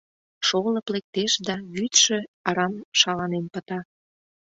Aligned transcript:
—Шолып 0.47 0.87
лектеш 0.93 1.31
да 1.47 1.55
вӱдшӧ 1.73 2.17
арам 2.49 2.73
шаланен 2.99 3.45
пыта. 3.53 3.79